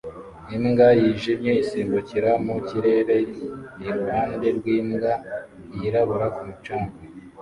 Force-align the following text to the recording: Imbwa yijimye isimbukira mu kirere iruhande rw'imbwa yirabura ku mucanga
Imbwa 0.55 0.87
yijimye 0.99 1.51
isimbukira 1.63 2.31
mu 2.45 2.55
kirere 2.67 3.17
iruhande 3.87 4.47
rw'imbwa 4.57 5.11
yirabura 5.77 6.27
ku 6.35 6.41
mucanga 6.47 6.95